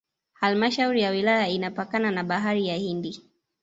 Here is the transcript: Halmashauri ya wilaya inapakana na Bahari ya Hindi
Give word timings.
Halmashauri 0.33 1.01
ya 1.01 1.09
wilaya 1.11 1.47
inapakana 1.47 2.11
na 2.11 2.23
Bahari 2.23 2.67
ya 2.67 2.75
Hindi 2.75 3.21